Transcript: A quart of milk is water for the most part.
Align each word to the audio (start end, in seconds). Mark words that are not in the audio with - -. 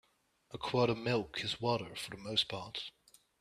A 0.49 0.57
quart 0.57 0.89
of 0.89 0.97
milk 0.97 1.43
is 1.43 1.61
water 1.61 1.95
for 1.95 2.09
the 2.09 2.17
most 2.23 2.49
part. 2.49 2.89